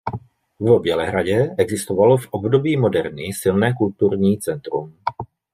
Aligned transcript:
V 0.59 0.79
Bělehradě 0.79 1.55
existovalo 1.57 2.17
v 2.17 2.27
období 2.31 2.77
moderny 2.77 3.29
silné 3.37 3.73
kulturní 3.77 4.39
centrum. 4.39 4.93